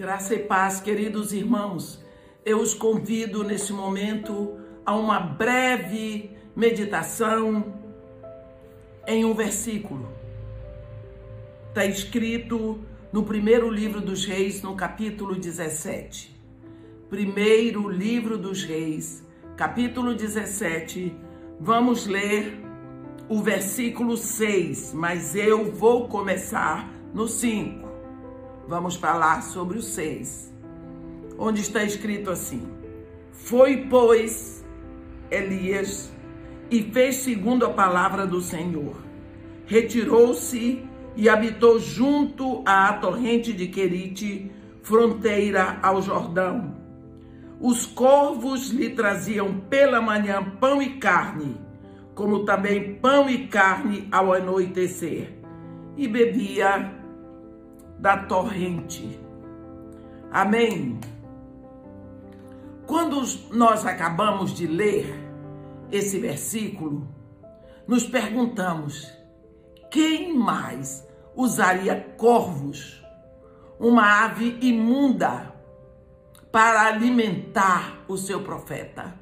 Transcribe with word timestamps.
Graça 0.00 0.34
e 0.34 0.38
paz, 0.38 0.80
queridos 0.80 1.30
irmãos. 1.30 2.02
Eu 2.42 2.58
os 2.62 2.72
convido 2.72 3.44
neste 3.44 3.70
momento 3.70 4.58
a 4.86 4.96
uma 4.96 5.20
breve 5.20 6.30
meditação 6.56 7.74
em 9.06 9.26
um 9.26 9.34
versículo. 9.34 10.08
Está 11.68 11.84
escrito 11.84 12.80
no 13.12 13.24
primeiro 13.24 13.68
livro 13.68 14.00
dos 14.00 14.24
Reis, 14.24 14.62
no 14.62 14.74
capítulo 14.74 15.34
17. 15.34 16.34
Primeiro 17.10 17.86
livro 17.86 18.38
dos 18.38 18.64
Reis, 18.64 19.22
capítulo 19.54 20.14
17. 20.14 21.14
Vamos 21.60 22.06
ler 22.06 22.58
o 23.28 23.42
versículo 23.42 24.16
6, 24.16 24.94
mas 24.94 25.36
eu 25.36 25.70
vou 25.70 26.08
começar 26.08 26.90
no 27.12 27.28
5 27.28 27.89
vamos 28.70 28.94
falar 28.94 29.42
sobre 29.42 29.78
o 29.78 29.82
6, 29.82 30.54
onde 31.36 31.60
está 31.60 31.82
escrito 31.82 32.30
assim: 32.30 32.62
Foi, 33.32 33.88
pois, 33.90 34.64
Elias 35.28 36.12
e 36.70 36.80
fez 36.84 37.16
segundo 37.16 37.66
a 37.66 37.70
palavra 37.70 38.24
do 38.24 38.40
Senhor. 38.40 38.94
Retirou-se 39.66 40.84
e 41.16 41.28
habitou 41.28 41.80
junto 41.80 42.62
à 42.64 42.92
torrente 42.92 43.52
de 43.52 43.66
Querite, 43.66 44.52
fronteira 44.84 45.80
ao 45.82 46.00
Jordão. 46.00 46.76
Os 47.60 47.84
corvos 47.84 48.70
lhe 48.70 48.90
traziam 48.90 49.52
pela 49.68 50.00
manhã 50.00 50.44
pão 50.60 50.80
e 50.80 50.90
carne, 50.90 51.60
como 52.14 52.44
também 52.44 52.94
pão 52.94 53.28
e 53.28 53.48
carne 53.48 54.06
ao 54.12 54.32
anoitecer, 54.32 55.34
e 55.96 56.06
bebia 56.06 56.99
da 58.00 58.16
torrente. 58.16 59.20
Amém? 60.32 60.98
Quando 62.86 63.22
nós 63.52 63.84
acabamos 63.84 64.54
de 64.54 64.66
ler 64.66 65.14
esse 65.92 66.18
versículo, 66.18 67.06
nos 67.86 68.04
perguntamos: 68.06 69.12
quem 69.90 70.36
mais 70.36 71.06
usaria 71.36 72.14
corvos, 72.16 73.04
uma 73.78 74.24
ave 74.24 74.58
imunda, 74.62 75.52
para 76.50 76.86
alimentar 76.86 78.02
o 78.08 78.16
seu 78.16 78.42
profeta? 78.42 79.14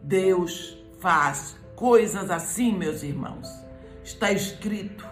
Deus 0.00 0.82
faz 0.98 1.56
coisas 1.76 2.30
assim, 2.30 2.72
meus 2.72 3.02
irmãos. 3.02 3.46
Está 4.02 4.32
escrito 4.32 5.06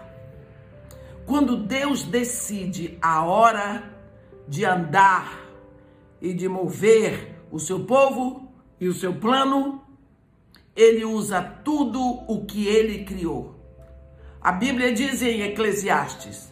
quando 1.29 1.57
Deus 1.57 2.01
decide 2.01 2.97
a 2.99 3.23
hora 3.23 3.83
de 4.47 4.65
andar 4.65 5.39
e 6.19 6.33
de 6.33 6.49
mover 6.49 7.35
o 7.51 7.59
seu 7.59 7.85
povo 7.85 8.51
e 8.79 8.87
o 8.87 8.93
seu 8.95 9.13
plano, 9.13 9.79
ele 10.75 11.05
usa 11.05 11.39
tudo 11.39 12.01
o 12.27 12.45
que 12.47 12.65
ele 12.65 13.05
criou. 13.05 13.53
A 14.41 14.51
Bíblia 14.51 14.91
diz 14.91 15.21
em 15.21 15.43
Eclesiastes: 15.43 16.51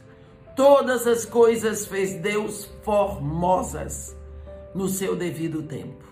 todas 0.56 1.08
as 1.08 1.26
coisas 1.26 1.88
fez 1.88 2.14
Deus 2.14 2.70
formosas 2.84 4.16
no 4.76 4.88
seu 4.88 5.16
devido 5.16 5.64
tempo. 5.64 6.06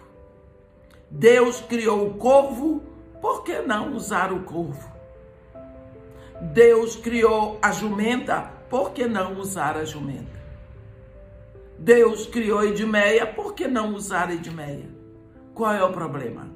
Deus 1.12 1.62
criou 1.62 2.08
o 2.08 2.14
corvo, 2.16 2.82
por 3.22 3.44
que 3.44 3.60
não 3.60 3.94
usar 3.94 4.34
o 4.34 4.42
corvo? 4.42 4.92
Deus 6.42 6.96
criou 6.96 7.60
a 7.62 7.72
jumenta, 7.72 8.55
por 8.76 8.92
que 8.92 9.08
não 9.08 9.40
usar 9.40 9.78
a 9.78 9.86
jumenta? 9.86 10.38
Deus 11.80 12.28
criou 12.28 12.62
Edmeia, 12.62 13.26
por 13.26 13.54
que 13.54 13.70
não 13.70 13.96
usar 13.96 14.30
Edmeia? 14.30 14.90
Qual 15.54 15.72
é 15.72 15.82
o 15.82 15.94
problema? 15.94 16.52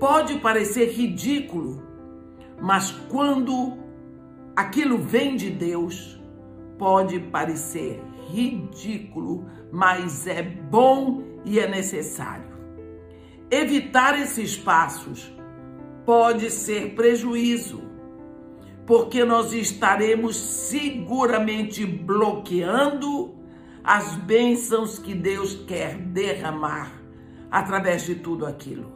Pode 0.00 0.40
parecer 0.40 0.86
ridículo, 0.86 1.80
mas 2.60 2.90
quando 3.08 3.78
aquilo 4.56 4.98
vem 4.98 5.36
de 5.36 5.48
Deus, 5.48 6.20
pode 6.76 7.20
parecer 7.20 8.02
ridículo, 8.28 9.46
mas 9.70 10.26
é 10.26 10.42
bom 10.42 11.22
e 11.44 11.60
é 11.60 11.68
necessário. 11.68 12.48
Evitar 13.48 14.20
esses 14.20 14.56
passos 14.56 15.32
pode 16.04 16.50
ser 16.50 16.96
prejuízo 16.96 17.87
porque 18.88 19.22
nós 19.22 19.52
estaremos 19.52 20.34
seguramente 20.34 21.84
bloqueando 21.84 23.34
as 23.84 24.14
bênçãos 24.16 24.98
que 24.98 25.14
Deus 25.14 25.54
quer 25.66 25.98
derramar 25.98 26.90
através 27.50 28.06
de 28.06 28.14
tudo 28.14 28.46
aquilo. 28.46 28.90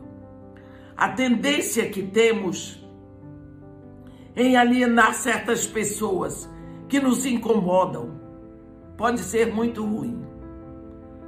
A 0.97 1.11
tendência 1.11 1.91
que 1.91 2.03
temos 2.03 2.83
em 4.35 4.57
alienar 4.57 5.13
certas 5.13 5.67
pessoas 5.67 6.49
que 6.89 6.99
nos 6.99 7.27
incomodam 7.27 8.19
pode 8.97 9.21
ser 9.21 9.53
muito 9.53 9.85
ruim. 9.85 10.25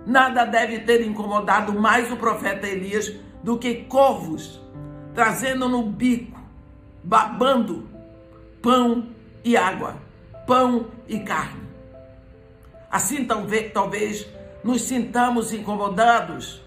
Nada 0.06 0.46
deve 0.46 0.78
ter 0.78 1.06
incomodado 1.06 1.78
mais 1.78 2.10
o 2.10 2.16
profeta 2.16 2.66
Elias 2.66 3.14
do 3.42 3.58
que 3.58 3.84
corvos 3.84 4.58
trazendo 5.12 5.68
no 5.68 5.82
bico, 5.82 6.40
babando 7.02 7.93
pão 8.64 9.08
e 9.44 9.58
água, 9.58 9.98
pão 10.46 10.86
e 11.06 11.20
carne. 11.20 11.68
Assim, 12.90 13.26
talvez, 13.26 13.70
talvez 13.74 14.26
nos 14.64 14.80
sintamos 14.84 15.52
incomodados 15.52 16.62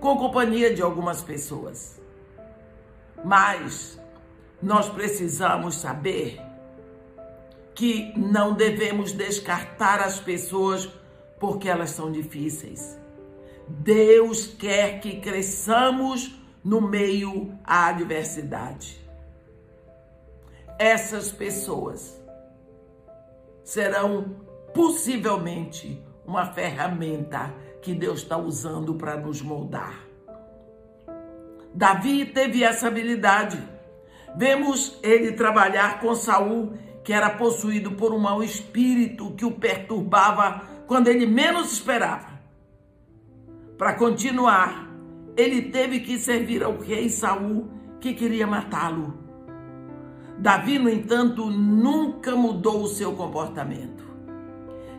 com 0.00 0.12
a 0.12 0.18
companhia 0.18 0.74
de 0.74 0.82
algumas 0.82 1.22
pessoas. 1.22 1.98
Mas 3.24 3.98
nós 4.62 4.90
precisamos 4.90 5.76
saber 5.76 6.42
que 7.74 8.12
não 8.14 8.52
devemos 8.52 9.12
descartar 9.12 10.00
as 10.00 10.20
pessoas 10.20 10.90
porque 11.40 11.70
elas 11.70 11.88
são 11.88 12.12
difíceis. 12.12 12.98
Deus 13.66 14.46
quer 14.46 15.00
que 15.00 15.20
cresçamos 15.20 16.38
no 16.62 16.82
meio 16.82 17.58
à 17.64 17.86
adversidade 17.86 18.97
essas 20.78 21.32
pessoas 21.32 22.16
serão 23.64 24.36
possivelmente 24.72 26.02
uma 26.24 26.46
ferramenta 26.46 27.52
que 27.82 27.94
Deus 27.94 28.20
está 28.20 28.36
usando 28.36 28.94
para 28.94 29.16
nos 29.16 29.42
moldar. 29.42 30.06
Davi 31.74 32.26
teve 32.26 32.62
essa 32.62 32.88
habilidade. 32.88 33.62
Vemos 34.36 34.98
ele 35.02 35.32
trabalhar 35.32 36.00
com 36.00 36.14
Saul, 36.14 36.74
que 37.02 37.12
era 37.12 37.30
possuído 37.30 37.92
por 37.92 38.12
um 38.12 38.18
mau 38.18 38.42
espírito 38.42 39.32
que 39.34 39.44
o 39.44 39.52
perturbava 39.52 40.62
quando 40.86 41.08
ele 41.08 41.26
menos 41.26 41.72
esperava. 41.72 42.38
Para 43.76 43.94
continuar, 43.94 44.88
ele 45.36 45.62
teve 45.70 46.00
que 46.00 46.18
servir 46.18 46.62
ao 46.62 46.78
rei 46.78 47.08
Saul, 47.08 47.68
que 48.00 48.14
queria 48.14 48.46
matá-lo. 48.46 49.27
Davi, 50.38 50.78
no 50.78 50.88
entanto, 50.88 51.46
nunca 51.50 52.36
mudou 52.36 52.82
o 52.82 52.88
seu 52.88 53.12
comportamento. 53.14 54.04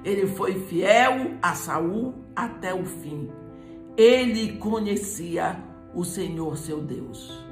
Ele 0.03 0.27
foi 0.27 0.55
fiel 0.65 1.37
a 1.41 1.53
Saul 1.53 2.13
até 2.35 2.73
o 2.73 2.85
fim. 2.85 3.29
Ele 3.95 4.57
conhecia 4.57 5.63
o 5.93 6.03
Senhor 6.03 6.57
seu 6.57 6.81
Deus. 6.81 7.45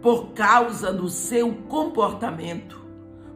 Por 0.00 0.32
causa 0.34 0.92
do 0.92 1.08
seu 1.08 1.52
comportamento, 1.68 2.80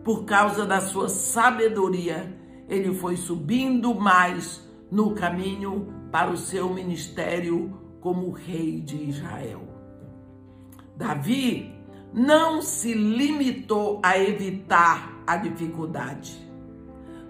por 0.05 0.25
causa 0.25 0.65
da 0.65 0.81
sua 0.81 1.09
sabedoria, 1.09 2.37
ele 2.69 2.95
foi 2.95 3.17
subindo 3.17 3.95
mais 3.95 4.69
no 4.91 5.15
caminho 5.15 5.93
para 6.13 6.31
o 6.31 6.37
seu 6.37 6.73
ministério 6.73 7.77
como 8.01 8.31
rei 8.31 8.81
de 8.81 8.97
Israel. 9.09 9.63
Davi 10.97 11.78
não 12.13 12.63
se 12.63 12.95
limitou 12.95 14.01
a 14.03 14.19
evitar 14.19 15.23
a 15.27 15.37
dificuldade. 15.37 16.39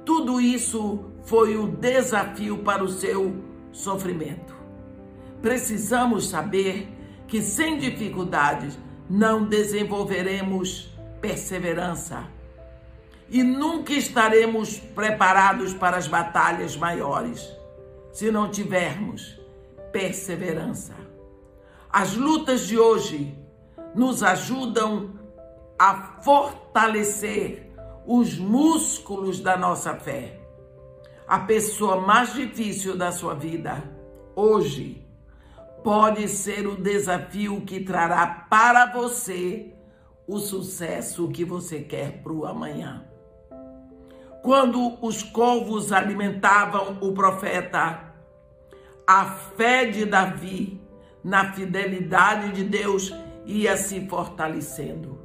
Tudo 0.04 0.40
isso 0.40 1.04
foi 1.24 1.56
o 1.56 1.66
desafio 1.66 2.58
para 2.58 2.82
o 2.82 2.88
seu 2.88 3.34
sofrimento. 3.72 4.54
Precisamos 5.42 6.28
saber 6.28 6.88
que 7.26 7.42
sem 7.42 7.78
dificuldades 7.78 8.78
não 9.08 9.44
desenvolveremos 9.44 10.90
perseverança 11.20 12.26
e 13.30 13.42
nunca 13.42 13.92
estaremos 13.92 14.78
preparados 14.78 15.74
para 15.74 15.96
as 15.96 16.06
batalhas 16.06 16.76
maiores 16.76 17.46
se 18.12 18.30
não 18.30 18.50
tivermos 18.50 19.38
perseverança. 19.92 20.94
As 21.90 22.14
lutas 22.14 22.66
de 22.66 22.78
hoje 22.78 23.36
nos 23.94 24.22
ajudam 24.22 25.14
a 25.78 26.20
fortalecer 26.22 27.72
os 28.06 28.38
músculos 28.38 29.40
da 29.40 29.56
nossa 29.56 29.94
fé. 29.94 30.38
a 31.28 31.40
pessoa 31.40 32.00
mais 32.00 32.32
difícil 32.32 32.96
da 32.96 33.12
sua 33.12 33.34
vida, 33.34 33.84
hoje, 34.34 35.06
pode 35.84 36.26
ser 36.26 36.66
o 36.66 36.74
desafio 36.74 37.60
que 37.60 37.80
trará 37.80 38.46
para 38.48 38.86
você 38.86 39.74
o 40.26 40.38
sucesso 40.38 41.28
que 41.28 41.44
você 41.44 41.80
quer 41.80 42.22
para 42.22 42.32
o 42.32 42.46
amanhã. 42.46 43.04
Quando 44.42 44.96
os 45.04 45.22
corvos 45.22 45.92
alimentavam 45.92 46.96
o 47.02 47.12
profeta, 47.12 48.14
a 49.06 49.24
fé 49.26 49.84
de 49.84 50.06
Davi 50.06 50.80
na 51.22 51.52
fidelidade 51.52 52.52
de 52.52 52.64
Deus 52.64 53.12
ia 53.48 53.78
se 53.78 54.06
fortalecendo. 54.06 55.18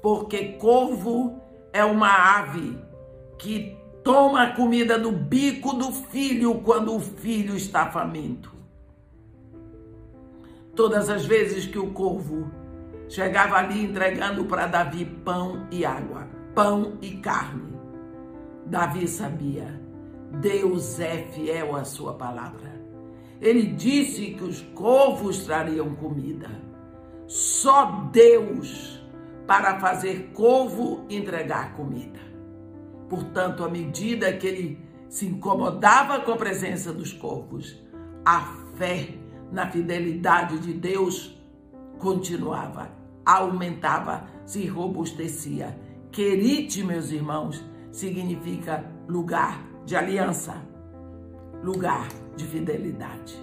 Porque 0.00 0.52
corvo 0.52 1.42
é 1.72 1.84
uma 1.84 2.38
ave 2.38 2.78
que 3.36 3.76
toma 4.04 4.44
a 4.44 4.54
comida 4.54 4.96
do 4.96 5.10
bico 5.10 5.74
do 5.74 5.92
filho 5.92 6.60
quando 6.62 6.94
o 6.94 7.00
filho 7.00 7.56
está 7.56 7.90
faminto. 7.90 8.54
Todas 10.74 11.10
as 11.10 11.26
vezes 11.26 11.66
que 11.66 11.78
o 11.78 11.90
corvo 11.90 12.50
chegava 13.08 13.56
ali 13.56 13.84
entregando 13.84 14.44
para 14.44 14.66
Davi 14.66 15.04
pão 15.04 15.66
e 15.70 15.84
água, 15.84 16.28
pão 16.54 16.96
e 17.02 17.16
carne, 17.16 17.74
Davi 18.64 19.08
sabia, 19.08 19.80
Deus 20.40 21.00
é 21.00 21.24
fiel 21.32 21.74
à 21.74 21.84
sua 21.84 22.14
palavra. 22.14 22.80
Ele 23.40 23.66
disse 23.66 24.30
que 24.32 24.44
os 24.44 24.60
corvos 24.74 25.44
trariam 25.44 25.94
comida. 25.96 26.48
Só 27.30 28.08
Deus 28.10 29.00
para 29.46 29.78
fazer 29.78 30.32
corvo 30.34 31.04
entregar 31.08 31.76
comida. 31.76 32.18
Portanto, 33.08 33.62
à 33.62 33.68
medida 33.68 34.32
que 34.32 34.48
ele 34.48 34.84
se 35.08 35.26
incomodava 35.26 36.22
com 36.22 36.32
a 36.32 36.36
presença 36.36 36.92
dos 36.92 37.12
corvos, 37.12 37.80
a 38.24 38.40
fé 38.74 39.14
na 39.52 39.70
fidelidade 39.70 40.58
de 40.58 40.72
Deus 40.72 41.40
continuava, 42.00 42.90
aumentava, 43.24 44.24
se 44.44 44.66
robustecia. 44.66 45.78
Querite, 46.10 46.82
meus 46.82 47.12
irmãos, 47.12 47.64
significa 47.92 48.84
lugar 49.06 49.64
de 49.86 49.94
aliança, 49.94 50.60
lugar 51.62 52.08
de 52.36 52.44
fidelidade. 52.44 53.40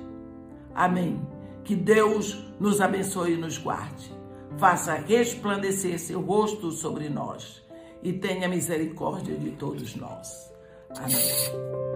Amém. 0.75 1.36
Que 1.67 1.75
Deus 1.75 2.41
nos 2.61 2.79
abençoe 2.79 3.33
e 3.33 3.37
nos 3.37 3.57
guarde. 3.57 4.09
Faça 4.57 4.93
resplandecer 4.93 5.99
seu 5.99 6.21
rosto 6.21 6.71
sobre 6.71 7.09
nós 7.09 7.61
e 8.01 8.13
tenha 8.13 8.47
misericórdia 8.47 9.35
de 9.35 9.51
todos 9.51 9.93
nós. 9.93 10.49
Amém. 10.97 11.86